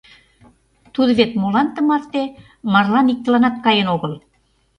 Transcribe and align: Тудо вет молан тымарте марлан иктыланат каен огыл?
Тудо 0.93 1.11
вет 1.19 1.31
молан 1.41 1.67
тымарте 1.75 2.23
марлан 2.73 3.07
иктыланат 3.13 3.55
каен 3.65 3.87
огыл? 3.95 4.13